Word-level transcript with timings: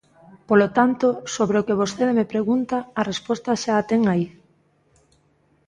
Polo 0.49 0.67
tanto, 0.77 1.07
sobre 1.35 1.57
o 1.61 1.65
que 1.67 1.79
vostede 1.81 2.17
me 2.19 2.29
pregunta, 2.33 2.77
a 2.99 3.01
resposta 3.11 3.59
xa 3.63 3.73
a 3.77 3.85
ten 3.89 4.01
aí. 4.13 4.25